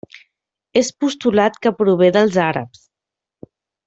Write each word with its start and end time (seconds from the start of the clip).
És 0.81 0.87
postulat 1.03 1.59
que 1.65 1.73
prové 1.83 2.09
dels 2.19 2.39
àrabs. 2.49 2.81